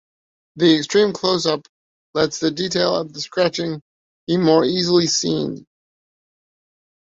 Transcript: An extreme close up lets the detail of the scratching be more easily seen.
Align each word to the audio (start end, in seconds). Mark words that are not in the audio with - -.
An 0.59 0.65
extreme 0.65 1.13
close 1.13 1.45
up 1.45 1.67
lets 2.15 2.39
the 2.39 2.49
detail 2.49 2.95
of 2.95 3.13
the 3.13 3.21
scratching 3.21 3.79
be 4.25 4.35
more 4.35 4.65
easily 4.65 5.05
seen. 5.05 5.63